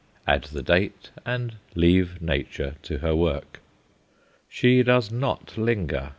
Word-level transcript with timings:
Add 0.25 0.45
the 0.45 0.63
date, 0.63 1.11
and 1.27 1.57
leave 1.75 2.23
Nature 2.23 2.73
to 2.81 2.97
her 2.97 3.15
work. 3.15 3.59
She 4.49 4.81
does 4.81 5.11
not 5.11 5.55
linger. 5.59 6.09